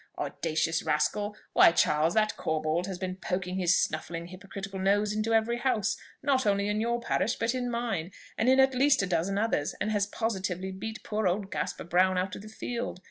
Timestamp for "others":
9.37-9.75